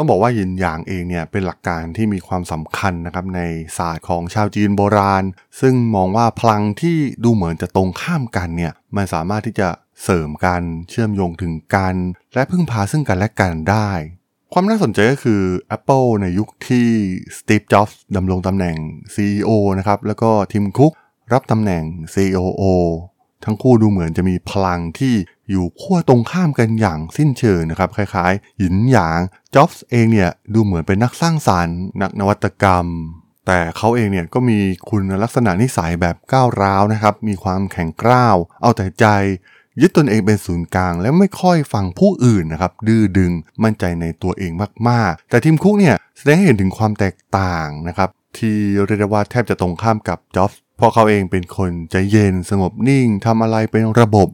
[0.00, 3.40] ต้องบอกว่ายินหยางเองเนี่ยเป็นหลักการที่มีความสำคัญนะครับใน
[3.78, 5.24] ศาสตร์ของชาวจีนโบราณ
[5.60, 9.68] ซึ่งมองว่าพลังที่ดูเหมือนจะตรงข้ามกันเนี่ยมันสามารถที่จะ
[10.04, 11.94] เสริมกันเชื่อมโยงถึงกัน
[12.34, 13.90] และพึ่งพาซึ่งกันและกันได้
[14.52, 15.42] ความน่าสนใจก็คือ
[15.76, 16.88] Apple ในยุคที่
[17.38, 18.76] สตีฟจ็อบส์ดำรงตำแหน่ง
[19.14, 20.92] CEO นะครับแล้วก็ทิมคุก
[21.32, 21.82] รับตำแหน่ง
[22.14, 22.62] COO
[23.44, 25.14] ทั้งคู่ดูเหมือนจะมีพลังที่
[25.50, 29.20] อยู่ขั้วตรงข้ามกันอย่างสิ้นเชิงนะครับ คล้ายๆ หยินหยาง
[29.54, 32.86] จ็อบส์เองเนี่ยดูเหมือนเป็นนักสร้างสารรค์ นักนวัตกรรม
[33.46, 39.06] แต่เขาเองเนี่ยก็มีคุณลักษณะนิสัยแบบก้าวร้าวนะครับ มีความแข็งกร้าว เอาแต่ใจ
[39.80, 44.52] ยึดตนเองเป็นศูนย์กลาง และไม่ค่อยฟังผู้อื่นนะครับ ดื้อดึงมั่นใจในตัวเอง
[44.88, 48.08] มากๆ แต่ทีมคุกเนี่ยแสดงให้เห็นถึงความแตกต่างนะครับ
[48.38, 54.28] ที่เรียกได้ว่าแทบจะตรงข้ามกับจ็อบส์ เพราะเขาเองเป็นคนใจเย็นสงบนิ่งทำอะไรเป็นระบบ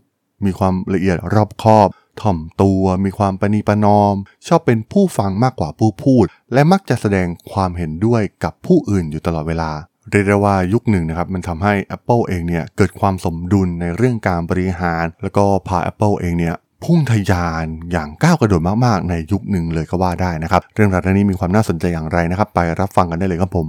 [0.45, 1.89] มีความละเอียดรอบคอบ
[2.21, 4.15] ถ่อมตัว มีความปณีประนอม
[4.47, 9.71] ชอบเป็นผู้ฟังมากกว่าผู้พูด และมักจะแสดงความเห็นด้วยกับผู้อื่นอยู่ตลอดเวลา
[10.11, 16.55] เรียกได้ว่ายุคหนึ่งนะครับมันทำให้ Apple เองเนี่ยเกิดความสมดุลในเรื่องการบริหาร แล้วก็พา Apple เองเนี่ย
[16.85, 23.69] พุ่งทะยานอย่างก้าวกระโดดมากๆ ในยุคหนึ่งเลยก็ว่าได้นะครับ เรื่องราวนี้มีความน่าสนใจอย่างไรนะครับ ไปรับฟังกันได้เลยครับผม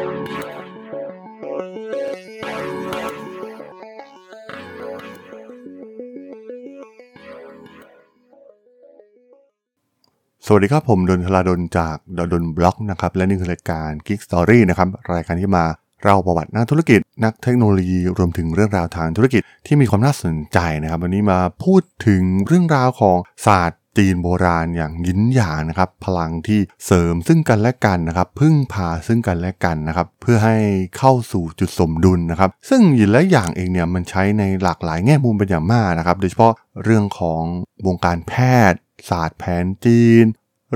[10.47, 15.65] สวัสดีครับผมดนทลาดนจากดดนบล็อกนะครับและนี่คือรายการ Geek Story นะครับรายการที่มา
[16.01, 30.57] เล่าประวัตินักธุรกิจ นักเทคโนโลยีรวมถึงเรื่องราวทางธุรกิจที่มีความน่าสนใจนะครับ วันนี้มาพูดถึงเรื่องราวของศาสตร์จีนโบราณอย่างยินหยางนะครับ พลังที่เสริมซึ่งกันและกันนะครับ พึ่งพาซึ่งกันและกันนะครับ เพื่อให้
[30.97, 37.43] เข้าสู่จุดสมดุลนะครับ ซึ่งยินและหยางเองเนี่ยมันใช้ในหลากหลายแง่มุมเป็นอย่างมากนะครับ โดยเฉพาะเรื่องของ
[37.87, 38.33] วงการแพ
[38.71, 38.79] ทย์
[39.09, 40.25] ศาสตร์แผนจีน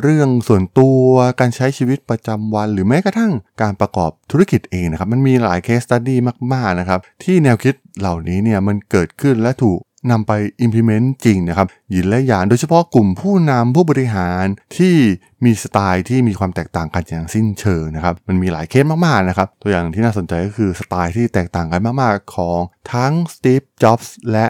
[0.02, 1.04] เรื่องส่วนตัว
[1.40, 3.32] การใช้ชีวิตประจำวัน หรือแม้กระทั่ง
[3.62, 6.20] การประกอบธุรกิจเองนะครับ มันมีหลาย case study
[6.54, 9.80] มากๆนะครับ ที่แนวคิดเหล่านี้เนี่ยมันเกิดขึ้นและถูก
[10.12, 10.32] นำไป
[10.66, 14.46] implement จริงนะครับหยินและหยางโดยเฉพาะกลุ่มผู้นำผู้บริหาร
[14.78, 14.96] ที่
[15.46, 22.60] มีสไตล์ที่มีความแตกต่างกันอย่างสิ้นเชิงนะครับ มันมีหลายเคสมากๆนะครับ ตัวอย่างที่น่าสนใจก็คือสไตล์ที่แตกต่างกันมากๆของ
[22.94, 24.46] ทั้ง Steve Jobs และ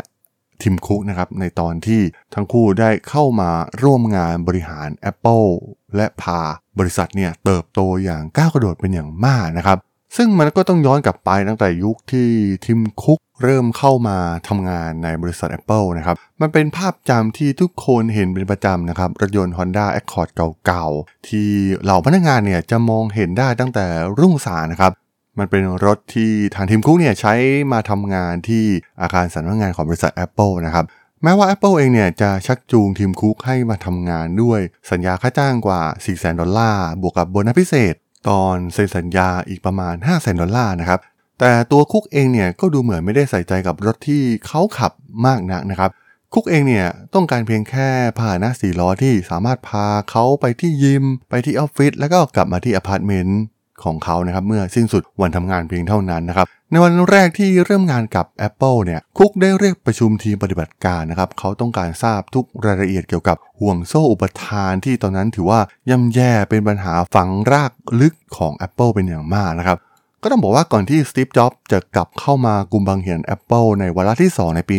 [0.61, 2.01] ทิมคุกนะครับในตอนที่
[2.33, 3.51] ทั้งคู่ได้เข้ามา
[3.83, 5.49] ร่วมงานบริหาร Apple
[5.95, 6.41] และพา
[6.79, 9.79] บริษัทเนี่ยเติบโตอย่างก้าวกระโดดเป็นอย่างมากนะครับ
[10.17, 12.29] ซึ่งมันก็ต้องย้อนกลับไปตั้งแต่ยุคที่
[12.65, 14.17] ทิมคุกเริ่มเข้ามา
[14.47, 20.29] ทำงานในบริษัท Apple นะครับ มันเป็นภาพจำที่ทุกคนเห็นเป็นประจำนะครับ รถยนต์ Honda Accord
[20.65, 21.49] เก่าๆ ที่
[21.83, 23.85] เหล่าพนักงานเนี่ยจะมองเห็นได้ตั้งแต่
[24.19, 24.91] รุ่งสางนะครับ
[25.39, 27.33] มันเป็นรถที่ทางทีมคุกเนี่ยใช้
[27.73, 28.65] มาทำงานที่
[29.01, 30.85] อาคารสำนักงานของบริษัท Apple นะครับ
[31.23, 34.59] แม้ว่า Apple เองเนี่ยจะชักจูง Tim Cook ให้มาทำงานด้วย
[34.91, 37.95] สัญญาค่าจ้างกว่า 4 0 0 0 0 0ดอลลาร์ บวกกับโบนัสพิเศษ
[38.29, 40.99] ตอนเซ็นสัญญาอีกประมาณ5 0 0 0 0 0 ดอลลาร์นะครับ
[41.39, 44.91] แต่ตัว Cook เองเนี่ยก็ดูเหมือนไม่ได้ใส่ใจกับรถที่เขาขับ
[45.25, 45.91] มากนักนะครับ
[46.33, 53.39] Cook เองเนี่ยต้องการเพียงแค่พาหนะสี่ล้อที่สามารถพาเขาไปที่ยิม ไปที่ออฟฟิศแล้วก็กลับมาที่อพาร์ตเมนต์
[53.83, 65.59] ของเขานะครับ เมื่อสิ้นสุดวันทำงานเพียงเท่านั้นนะครับ ในวันแรกที่เริ่มงานกับ Apple เนี่ย คุกได้เรียกประชุมทีมปฏิบัติการนะครับ เขาต้องการทราบทุกรายละเอียดเกี่ยวกับห่วงโซ่อุปทานที่ตอนนั้นถือว่า
[65.89, 67.71] ย่ำแย่เป็นปัญหาฝังราก
[68.01, 69.77] ลึกของ Apple เป็นอย่างมากนะครับ
[70.21, 74.75] ก็ต้องบอกว่าก่อนที่สตีฟ จ็อบส์จะกลับเข้ามากุมบังเหียน Apple ในวาระที่ 2 ในปี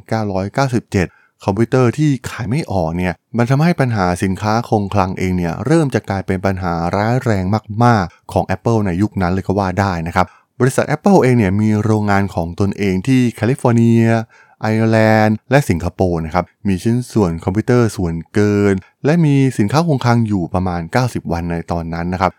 [0.00, 7.44] 1997 คอมพิวเตอร์ที่ขายไม่ออกเนี่ยมันทำให้ปัญหาสินค้าคงคลังเองเนี่ยเริ่มจะกลายเป็นปัญหาร้ายแรง
[7.84, 10.26] มากๆ ของ Apple ในยุคนั้นเลยก็ว่าได้นะครับ
[10.60, 14.04] บริษัท Apple เองเนี่ยมีโรงงานของตนเองที่แคลิฟอร์เนีย
[14.60, 22.32] ไอร์แลนด์ และสิงคโปร์นะครับ มีชิ้นส่วนคอมพิวเตอร์ส่วนเกิน และมีสินค้าคงคลังอยู่ประมาณ 90 วันในตอนนั้นนะครับ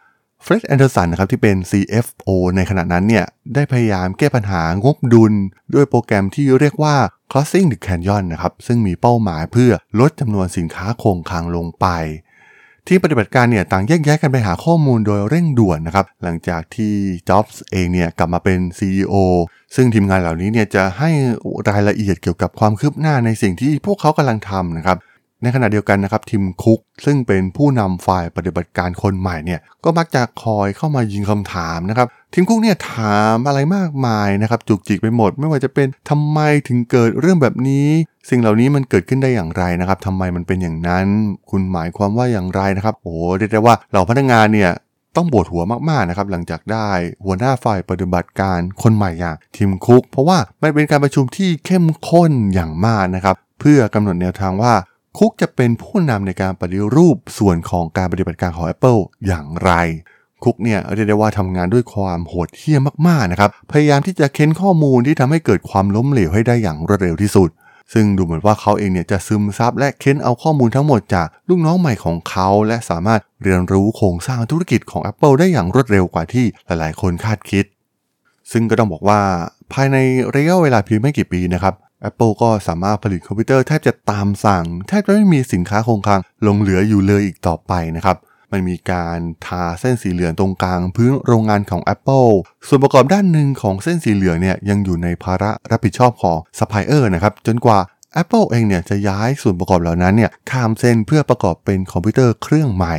[0.46, 5.34] Fred Anderson นะครับที่เป็น CFO ในขณะนั้นเนี่ยได้พยายามแก้ปัญหางบดุล
[5.74, 6.96] ด้วยโปรแกรมที่เรียกว่า
[7.32, 11.88] Crossing the Canyon นะครับซึ่งมีเป้าหมายเพื่อลดจำนวนสินค้าคงคลังลงไป
[12.88, 16.94] ที่ปฏิบัติการเนี่ยต่างแยกย้ายกันไปหาข้อมูลโดยเร่งด่วนนะครับหลังจากที่
[17.30, 19.16] จ็อบส์เองเนี่ยกลับมาเป็น CEO
[19.76, 21.10] ซึ่งทีมงานเหล่านี้เนี่ยจะให้
[21.70, 24.98] รายละเอียดเกี่ยวกับความคืบหน้าในสิ่งที่พวกเขากำลังทำนะครับ
[25.44, 37.88] ในขณะเดียวกันนะครับทีมคุกซึ่งเป็นผู้นำฝ่ายปฏิบัติการคนใหม่เนี่ยก็มักจะคอยเข้ามายิงคำถามนะครับทีมคุกเนี่ยถามอะไรมากมายนะครับจุกจิกไปหมด ไม่ว่าจะเป็นทำไมถึงเกิดเรื่องแบบนี้
[38.30, 41.06] สิ่งเหล่านี้มันเกิดขึ้นได้อย่างไรนะครับทำไมมันเป็นอย่างนั้น
[41.50, 44.72] คุณหมายความว่าอย่างไรนะครับโอ้เรียกได้ว่าเหล่าพนักงานเนี่ย
[45.16, 46.90] ต้องปวดหัวมากๆนะครับหลังจากได้
[47.26, 54.74] หัวหน้าฝ่ายปฏิบัติการคนใหม่อย่างทีมคุก เพราะว่ามันเป็นการประชุมที่เข้มข้นอย่างมากนะครับเพื่อกำหนดแนวทางว่า
[55.18, 59.72] คุกจะเป็นผู้นำในการปฏิรูปส่วนของการปฏิบัติการของ Apple อย่างไร
[60.44, 67.50] คุกเนี่ยเรียกได้ว่าทำงานด้วยความโหดเหี้ยมมากๆนะครับ พยายามที่จะเค้นข้อมูลที่ทำให้เกิดความล้มเหลวให้ได้อย่างรวดเร็วที่สุด
[67.94, 77.66] ซึ่งดูเหมือนว่าเขาเองเนี่ยจะซึมซับและเค้นเอาข้อมูลทั้งหมดจากลูกน้องใหม่ของเขา และสามารถเรียนรู้โครงสร้างธุรกิจของ Apple ได้อย่างรวดเร็วกว่าที่หลายๆ คนคาดคิด
[78.52, 79.20] ซึ่งก็ต้องบอกว่า
[79.74, 79.98] ภายใน
[80.36, 81.74] ระยะเวลาเพียงไม่กี่ปีนะครับ
[82.10, 88.18] Apple ก็สามารถผลิตคอมพิวเตอร์แทบจะตามสั่ง แทบจะไม่มีสินค้าคงคลังหลงเหลืออยู่เลยอีกต่อไปนะครับ
[88.52, 92.32] มันมีการทาเส้นสีเหลืองตรงกลางพื้นโรงงานของ Apple
[92.68, 97.80] ส่วนประกอบด้านหนึ่งของเส้นสีเหลืองเนี่ยยังอยู่ในภาระรับผิดชอบของซัพพลายเออร์นะครับจนกว่า
[98.22, 102.96] Apple เองเนี่ยจะย้ายส่วนประกอบเหล่านั้นเนี่ยข้ามเส้นเพื่อประกอบเป็นคอมพิวเตอร์เครื่องใหม่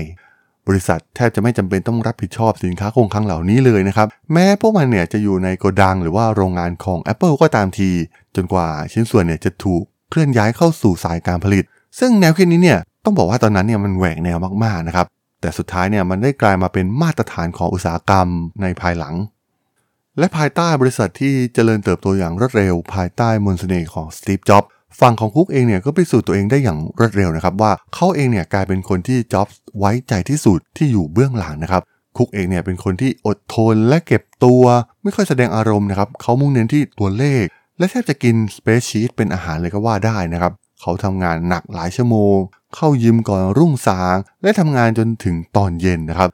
[0.69, 7.90] บริษัทแทบจะไม่จำเป็นต้องรับผิดชอบสินค้าคงคลังเหล่านี้เลยนะครับ แม้พวกมันเนี่ยจะอยู่ในโกดังหรือว่าโรงงานของ Apple ก็ตามที
[8.37, 11.64] จนกว่าชิ้นส่วนเนี่ยจะถูกเคลื่อนย้ายเข้าสู่สายการผลิต
[11.99, 15.06] ซึ่งแนวคิดนี้เนี่ยต้องบอกว่าตอนนั้นเนี่ยมันแหวกแนวมากๆนะครับ
[15.40, 18.28] แต่สุดท้ายเนี่ยมันได้กลายมาเป็นมาตรฐานของอุตสาหกรรม
[18.62, 19.14] ในภายหลัง
[20.19, 24.70] และภายใต้บริษัทที่เจริญเติบโตอย่างรวดเร็ว ภายใต้มนต์เสน่ห์ของสตีฟ จ็อบส์
[25.00, 31.82] ฝั่งของคุกเองเนี่ยก็พิสูจน์ตัวเองได้อย่างรวดเร็วนะครับว่าเขาเองเนี่ยกลายเป็นคนที่จ็อบส์ไว้ใจที่สุดที่อยู่เบื้องหลังนะครับ
[32.17, 34.62] คุกเองเนี่ยเป็นคนที่อดทนและเก็บตัว
[35.02, 37.44] ไม่ค่อยแสดงอารมณ์นะครับเขามุ่งเน้นที่ตัวเลข
[37.79, 42.37] และแทบจะกินสเปซชีตเป็นอาหารเลยก็ว่าได้นะครับเขาทำงานหนักหลายชั่วโมง
[42.75, 46.29] เข้ายิมก่อนรุ่งสาง และทำงานจนถึงตอนเย็นนะครับ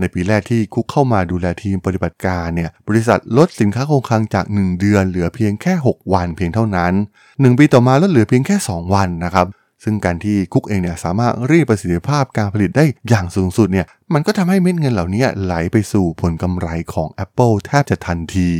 [0.00, 6.92] ในปีแรกที่คุกเข้ามาดูแลทีมปฏิบัติการเนี่ยบริษัทลดสินค้าคงคลังจาก 1 เดือนเหลือเพียงแค่ 6 วันเพียงเท่านั้น
[7.26, 9.46] 1 ปีต่อมาลดเหลือเพียงแค่ 2 วันนะครับ
[9.84, 18.50] ซึ่งการที่ Cook เองเนี่ยสามารถรีดประสิทธิภาพการผลิตได้อย่างสูงสุดเนี่ยมันก็ทำให้เม็ดเงินเหล่านี้ไหลไปสู่ผลกำไรของ Apple แทบจะทันที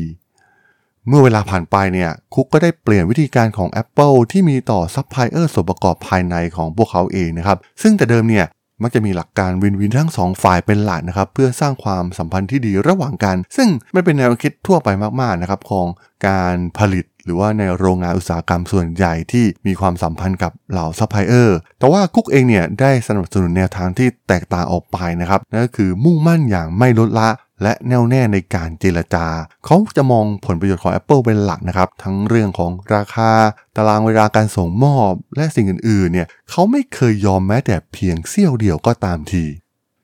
[1.08, 8.46] เมื่อเวลาผ่านไปเนี่ย Cook ก็ได้เปลี่ยนวิธีการของ Apple ที่มีต่อซัพพลายเออร์ส่วนประกอบภายในของพวกเขาเองนะครับซึ่งแต่เดิมเนี่ย
[8.82, 14.88] มักจะมีหลักการ win-win ทั้งสองฝ่ายเป็นหลักนะครับเพื่อสร้างความสัมพันธ์ที่ดีระหว่างกัน ซึ่งไม่เป็นแนวคิดทั่วไป
[15.20, 15.86] มากๆนะครับของ
[16.28, 27.28] การผลิตหรือว่าในโรงงานอุตสาหกรรมส่วนใหญ่ที่มีความสัมพันธ์กับเหล่าซัพพลายเออร์ แต่ว่า Cook เองเนี่ยได้สนับสนุนแนวทางที่แตกต่างออกไปนะครับนั่นก็คือมุ่งมั่นอย่างไม่ลดละ
[27.62, 29.26] และแน่วแน่ในการเจรจา
[29.66, 33.30] เขาจะมองผลประโยชน์ของ Apple เป็นหลักนะครับ ทั้งเรื่องของราคา
[33.76, 39.44] ตารางเวลาการส่งมอบและสิ่งอื่นๆเนี่ยเขาไม่เคยยอมแม้แต่เพียงเสี้ยวเดียวก็ตามที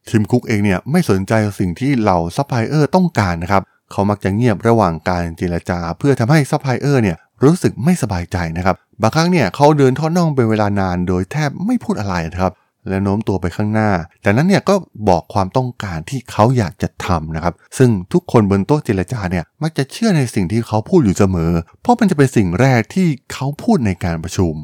[0.09, 3.63] Tim Cook เองเนี่ยไม่สนใจสิ่งที่เหล่าซัพพลายเออร์ต้องการนะครับ
[3.93, 12.53] เขามักจะเงียบระหว่างการเจรจา เพื่อทำให้ซัพพลายเออร์เนี่ยรู้สึกไม่สบายใจนะครับบางครั้งเนี่ยเขาเดินทอดน่องเป็นเวลานานโดยแทบไม่พูดอะไรนะครับ
[12.89, 13.91] และโน้มตัวไปข้างหน้า
[14.23, 14.75] แต่นั้นเนี่ยก็
[15.09, 21.53] บอกความต้องการที่เขาอยากจะทำนะครับ ซึ่งทุกคนบนโต๊ะเจรจาเนี่ยมักจะเชื่อในสิ่งที่เขาพูดอยู่เสมอ
[21.83, 24.55] เพราะมันจะเป็นสิ่งแรกที่เขาพูดในการประชุม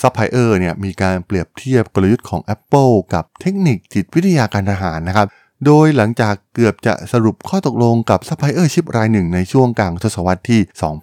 [0.00, 5.26] ซัพพลายเออร์เนี่ยมีการเปรียบเทียบกลยุทธ์ของ Apple กับเทคนิคจิตวิทยาการทหารนะครับ
[5.66, 10.60] โดยหลังจากเกือบจะสรุปข้อตกลงกับซัพพลายเออร์ชิปรายหนึ่งในช่วงกลางทศวรรษที่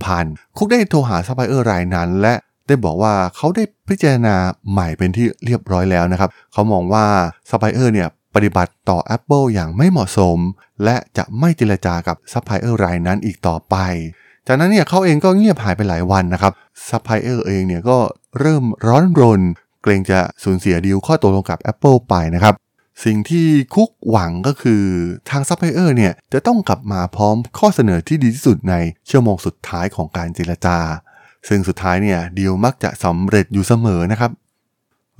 [0.07, 2.33] 2000 คุกได้โทรหาซัพพลายเออร์รายนั้น และ
[2.69, 4.35] ได้บอกว่าเขาได้พิจารณา
[4.71, 7.05] ใหม่เป็นที่เรียบร้อยแล้วนะครับ เขามองว่า
[7.49, 10.37] ซัพพลายเออร์เนี่ยปฏิบัติต่อ Apple อย่างไม่เหมาะสม
[10.83, 13.75] และจะไม่เจรจากับซัพพลายเออร์รายนั้นอีกต่อไป
[14.47, 16.53] จากนั้นเนี่ยเขาเองก็เงียบหายไปหลายวันนะครับ
[16.89, 17.97] ซัพพลายเออร์เองเนี่ยก็
[18.39, 19.41] เริ่มร้อนรน
[19.81, 22.53] เกรงจะสูญเสียดีลข้อตกลงกับ Apple ไปนะครับ
[23.05, 24.83] สิ่งที่คุกหวังก็คือ
[25.29, 28.75] ทางซัพพลายเออร์เนี่ยจะต้องกลับมาพร้อมข้อเสนอที่ดีที่สุดใน
[29.09, 30.77] ชั่วโมงสุดท้ายของการเจรจา
[31.47, 34.31] ซึ่งสุดท้ายเนี่ยดีลมักจะสำเร็จอยู่เสมอนะครับ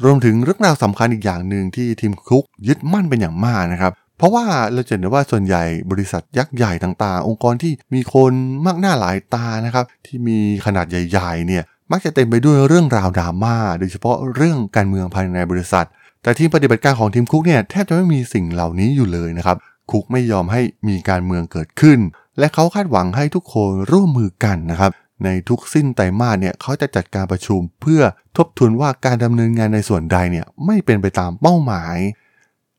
[0.04, 8.32] รวมถึงเรื่องราวสำคัญอีกอย่างหนึ่งที่ทีมคุกยึดมั่นเป็นอย่างมากนะครับ เพราะว่าเราจะเห็นได้ว่าส่วนใหญ่บริษัทยักษ์ใหญ่ต่างๆ องค์กรที่มีคน
[8.66, 15.86] มากหน้าหลายตานะครับ ที่มีขนาดใหญ่ๆเนี่ยมักจะเต็มไปด้วยเรื่องราวดราม่าโดยเฉพาะเรื่องการเมืองภายในบริษัท
[16.24, 19.58] แต่ทีมปฏิบัติการของทีมคุกเนี่ยแทบจะไม่มีสิ่งเหล่านี้อยู่เลยนะครับ
[19.92, 22.00] คุกไม่ยอมให้มีการเมืองเกิดขึ้น
[22.40, 24.92] และเขาคาดหวังให้ทุกคนร่วมมือกันนะครับ
[25.24, 28.02] ในทุกสิ้นไตรมาสเนี่ยเขาจะจัดการประชุม เพื่อ
[28.38, 31.98] ทบทวนว่าการดำเนินงานในส่วนใดเนี่ยไม่เป็นไปตามเป้าหมาย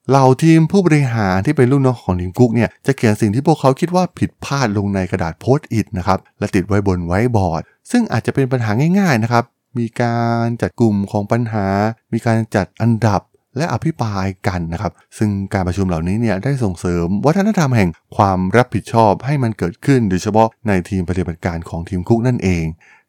[0.08, 9.44] เหล่าทีมผู้บริหารที่เป็นลูกน้องของทีมกุ๊กเนี่ยจะเขียนสิ่งที่พวกเขาคิดว่าผิดพลาดลงในกระดาษโพสต์อิทนะครับและติดไว้บนไว้บอร์ด ซึ่งอาจจะเป็นปัญหาง่าย ๆนะครับ
[9.78, 11.66] มีการจัดกลุ่มของปัญหา
[12.12, 13.20] มีการจัดอันดับ
[13.56, 22.64] และอภิปรายกันนะครับ ซึ่งการประชุมเหล่านี้เนี่ยได้ส่งเสริมวัฒนธรรมแห่งความรับผิดชอบให้มันเกิดขึ้น โดยเฉพาะในทีมปฏิบัติการของทีมคุกนั่นเอง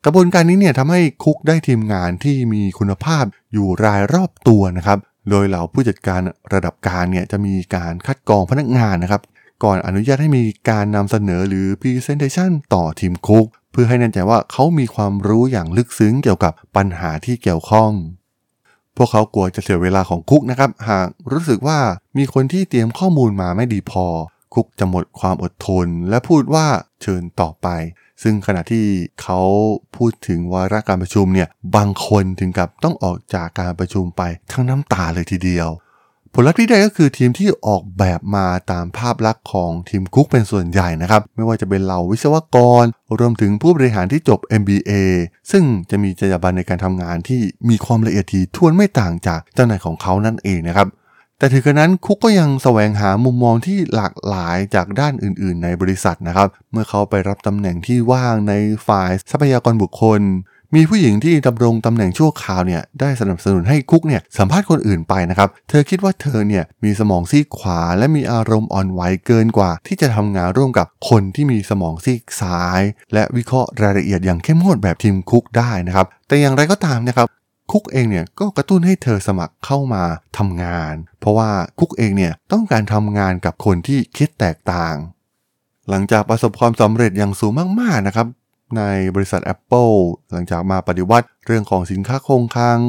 [0.05, 6.21] กระบวนการนี้เนี่ยทำให้คุกได้ทีมงานที่มีคุณภาพอยู่รายรอบตัวนะครับ โดยเหล่าผู้จัดการ
[6.53, 9.21] ระดับการเนี่ยจะมีการคัดกรองพนักงานนะครับ
[9.63, 17.91] ก่อนอนุญาตให้มีการนำเสนอหรือ Presentation ต่อทีมคุก เพื่อให้แน่ใจว่าเขามีความรู้อย่างลึกซึ้งเกี่ยวกับปัญหาที่เกี่ยวข้อง
[18.97, 21.79] พวกเขากลัวจะเสียเวลาของคุกนะครับ หากรู้สึกว่า
[22.17, 24.05] มีคนที่เตรียมข้อมูลมาไม่ดีพอ
[24.53, 26.65] คุกจะหมดความอดทน และพูดว่า
[27.01, 27.67] เชิญต่อไป
[28.23, 28.85] ซึ่งขณะที่
[29.21, 29.39] เขา
[29.97, 34.21] พูดถึงวาระการประชุมเนี่ยบางคนถึงกับต้องออกจากการประชุมไป
[34.51, 35.69] ทั้งน้ำตาเลยทีเดียว
[36.35, 42.85] ผลลัพธ์ที่ได้ก็คือทีมที่ออกแบบมาตามภาพลักษณ์ของทีมคุกเป็นส่วนใหญ่นะครับ ไม่ว่าจะเป็นเหล่าวิศวกร
[43.19, 44.91] รวมถึงผู้บริหารที่จบ MBA
[45.51, 50.87] ซึ่งจะมีจรรยาบรรณในการทำงานที่มีความละเอียดถี่ถ้วนไม่ต่างจากเจ้านายของเขานั่นเองนะครับ
[51.37, 58.53] แต่ถึงกระนั้นคุกก็ยังแสวงหามุมมองที่หลากหลายจากด้านอื่น ๆ ในบริษัทนะครับ เมื่อเขาไปรับตำแหน่งที่ว่างใน
[58.87, 60.21] ฝ่ายทรัพยากรบุคคล
[60.75, 72.81] มีผู้หญิงที่ดำรงตำแหน่งชั่วคราวเนี่ยได้สนับสนุนให้คุกเนี่ยสัมภาษณ์คนอื่นไปนะครับ เธอคิดว่าเธอเนี่ยมีสมองซีกขวา และมีอารมณ์อ่อนไหวเกินกว่า ที่จะทำงานร่วมกับคนที่มีสมองซีกซ้าย
[73.13, 77.27] และวิเคราะห์รายละเอียดอย่างเข้มงวดแบบทีมคุกได้นะครับ แต่อย่างไรก็ตามนะครับ
[77.71, 80.03] คุกเองเนี่ยก็กระตุ้นให้เธอสมัครเข้ามา
[80.37, 81.49] ทำงาน เพราะว่า
[81.79, 84.95] คุกเองเนี่ยต้องการทำงานกับคนที่คิดแตกต่าง
[85.89, 87.51] หลังจากประสบความสำเร็จอย่างสูง
[87.81, 88.27] มากๆนะครับ
[88.77, 88.83] ใน
[89.15, 89.95] บริษัท Apple
[90.31, 92.79] หลังจากมาปฏิวัติเรื่องของสินค้าคงคลัง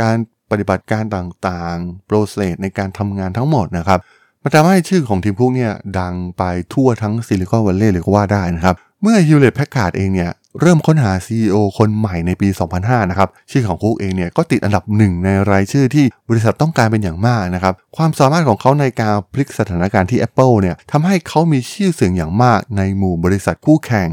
[0.00, 0.16] การ
[0.50, 3.98] ปฏิบัติการต่างๆ โปรเซสในการทำงานทั้งหมดนะครับ
[4.42, 10.30] มันทำให้ชื่อของทีมคุกเนี่ยดังไปทั่วทั้งซิลิคอนวัลเลย์เลยก็ว่าได้นะครับ เมื่อ Hewlett Packard เองเนี่ย
[10.60, 12.48] เริ่มค้นหา CEO คนใหม่ในปี
[12.80, 24.08] 2005 นะครับ ชื่อของคุกเองเนี่ยก็ติดอันดับหนึ่งในรายชื่อที่บริษัทต้องการเป็นอย่างมากนะครับ ความสามารถของเขาในการพลิกสถานการณ์ที่ Apple เนี่ยทำให้เขามีชื่อเสียงอย่างมากในหมู่บริษัทคู่แข่ง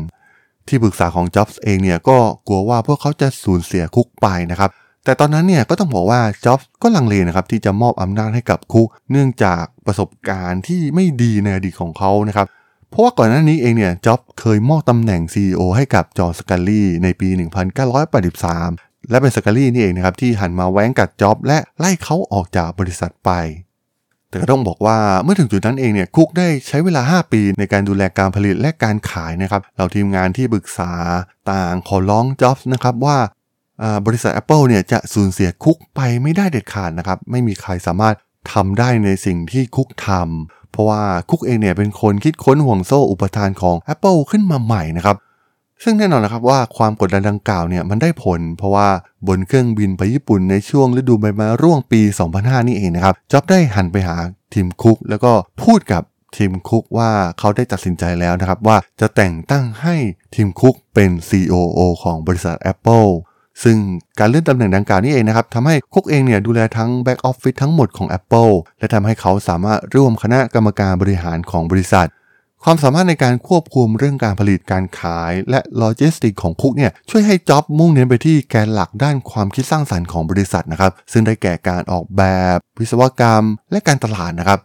[0.70, 4.70] ที่ปรึกษาของ Jobs เองเนี่ยก็กลัวว่าพวกเขาจะสูญเสียคุกไปนะครับ
[5.06, 12.48] แต่ตอนนั้นเนี่ยก็ต้องบอกว่า Jobs ก็ลังเลนะครับที่จะมอบอำนาจให้กับคุกเนื่องจากประสบการณ์ที่ไม่ดีในอดีตของเขานะครับ
[12.90, 17.30] เพราะว่าก่อนหน้านี้เองเนี่ยจ็อบเคยมอบตำแหน่ง CEO ให้กับจอห์สกาลีในปี
[18.20, 23.32] 1983 และเป็นสกาลีนี่เองนะครับที่หันมาแว้งกัดจ็อบและไล่เขาออกจากบริษัทไป
[24.30, 30.92] แต่ก็ต้องบอกว่าเมื่อถึงจุดนั้นเองเนี่ยคุกได้ใช้เวลา 5 ปีในการดูแลการผลิตและการขายนะครับเราทีมงานที่ปรึกษา
[31.52, 33.18] ต่างขอร้องจ็อบส์นะครับว่า
[33.82, 38.16] อ่าบริษัท Apple เนี่ยจะสูญเสียคุกไปไม่ได้เด็ดขาดนะครับไม่มีใครสามารถ
[38.54, 45.16] ทำได้ในสิ่งที่คุกทำเพราะว่าคุกเองเนี่ยเป็นคนคิดค้นห่วงโซ่อุปทานของ Apple ขึ้นมาใหม่นะครับ
[45.84, 48.88] ซึ่งแน่นอนนะครับว่าความกดดันดังกล่าวเนี่ยมันได้ผล เพราะว่า
[49.28, 52.02] บนเครื่องบินไปญี่ปุ่นในช่วงฤดูใบไม้ร่วงปี
[52.34, 54.16] 2005 นี่เองนะครับจ็อบได้หันไปหา
[54.54, 55.32] ทีมคุก แล้วก็
[55.64, 56.04] พูดกับ
[56.38, 59.96] ทีมคุกว่าเขาได้ตัดสินใจแล้วนะครับว่าจะแต่งตั้งให้
[60.36, 63.10] ทีมคุกเป็น COO ของบริษัท Apple
[63.64, 63.78] ซึ่ง
[64.20, 72.08] การเลื่อนตำแหน่งดังกล่าวนี้เองนะครับทำให้คุกเองเนี่ยดูแลทั้ง Back Office ทั้งหมดของ Apple และทำให้เขาสามารถร่วมคณะกรรมการบริหารของบริษัท
[72.64, 82.24] ความสามารถในการควบคุมเรื่องการผลิตการขายและโลจิสติกของคุกเนี่ยช่วยให้จ็อบมุ่งเน้นไปที่แกนหลักด้านความคิดสร้างสรรค์ของบริษัทนะครับ ซึ่งได้แก่การออกแบ
[82.56, 84.60] บ วิศวกรรม และการตลาดนะครับ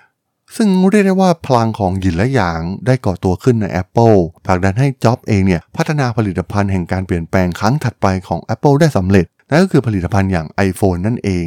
[0.56, 11.46] ซึ่งเรียกได้ว่าพลังของหยินและหยางได้ก่อตัวขึ้นใน Apple ผลักดันให้จ็อบเองเนี่ยพัฒนาผลิตภัณฑ์แห่งการเปลี่ยนแปลงครั้งถัดไปของ Apple ได้สำเร็จนั่นก็คือผลิตภัณฑ์อย่าง iPhone นั่นเอง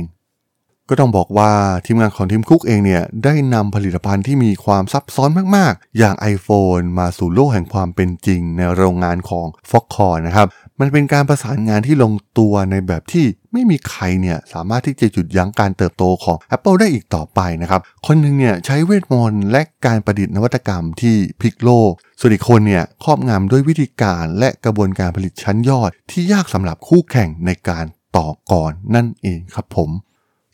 [0.89, 1.51] ก็ต้องบอกว่า
[1.85, 10.47] ทีมงานของทีมคุกเองเนี่ย ได้นำผลิตภัณฑ์ที่มีความซับซ้อนมาก ๆ อย่าง iPhone มาสู่โลกแห่งความเป็นจริงในโรงงานของ Foxconn นะครับ
[10.79, 27.85] มันเป็นการประสานงานที่ลงตัวในแบบที่ไม่มีใครเนี่ยสามารถที่จะหยุดยั้งการเติบโตของ Apple ได้อีกต่อไปนะครับ คนหนึ่งเนี่ยใช้เวทมนต์และการประดิษฐ์นวัตกรรมที่พลิกโลก ส่วนอีกคนเนี่ยครอบงำด้วยวิธีการและกระบวนการผลิตชั้นยอด ที่ยากสำหรับคู่แข่งในการ
[28.17, 29.89] ต่อก่อนนั่นเองครับผม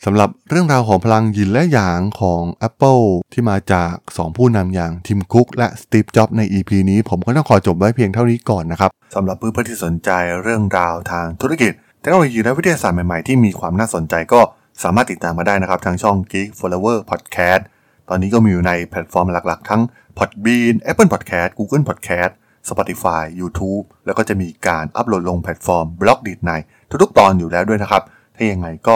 [0.08, 10.10] สำหรับเรื่องราวของพลังยินและหยางของ Apple ที่มาจาก 2 ผู้นำอย่างทิมคุกและสตีฟจ็อบใน EP นี้ ผมก็ต้องขอจบไว้เพียงเท่านี้ก่อนนะครับสำหรับเพื่อนๆที่สนใจ
[10.44, 14.42] เรื่องราวทางธุรกิจเทคโนโลยีและวิทยาศาสตร์ใหม่ๆ ที่มีความน่าสนใจก็
[14.84, 17.62] สามารถติดตามมาได้นะครับ ทางช่อง Geek Forever Podcast
[18.10, 19.82] ตอนนี้ก็มีอยู่ในแพลตฟอร์มหลักๆ ทั้ง
[20.18, 22.32] Podbean Apple Podcast Google Podcast
[22.70, 26.52] Spotify YouTube แล้วก็จะมีการอัปโหลดลงแพลตฟอร์ม Blockdit ใน
[27.04, 28.04] ทุกๆ ตอนอยู่แล้วด้วยนะครับ
[28.36, 28.96] ถ้ายังไงก็